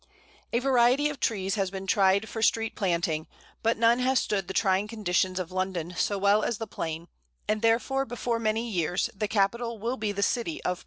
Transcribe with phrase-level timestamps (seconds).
[0.51, 3.27] A variety of trees has been tried for street planting,
[3.61, 7.07] but none has stood the trying conditions of London so well as the Plane,
[7.47, 10.79] and therefore before many years the capital will be the city of Planes.